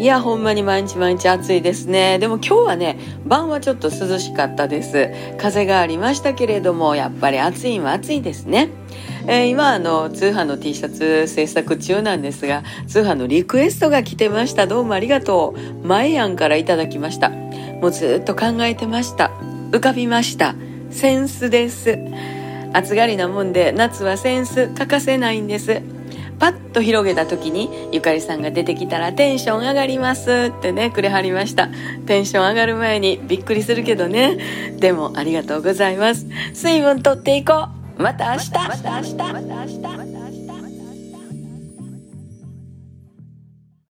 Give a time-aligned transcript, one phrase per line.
[0.00, 2.18] いや、ほんまに毎日毎日暑いですね。
[2.18, 5.10] でも今日はね、晩はちょっと涼しかったです。
[5.36, 8.70] 風がありましたけれども、やっぱり暑いは暑いですね。
[9.26, 14.66] えー、今あの通販の T シャツ制作中なんですが通販のリクエストが来てました。
[14.66, 15.54] どうもありがと
[15.84, 15.86] う。
[15.86, 17.28] マイアンからいただきました。
[17.28, 19.30] もうずっと考えてました。
[19.70, 20.54] 浮かびました。
[20.90, 21.98] センスです。
[22.72, 25.82] 暑がりなもんで夏はセンス欠かせないんです。
[26.40, 31.68] パッと広げた時にゆかりさんが出てきたらテンション上がりますってねくれはりました。
[32.06, 34.38] テンション上がる前にびっくりするけどね。
[34.78, 36.26] でもありがとうございます。
[36.54, 38.02] 水分とっていこう。
[38.02, 38.50] また明日。
[38.52, 39.14] また明日。
[39.14, 39.78] また明日。
[39.80, 40.59] また明日。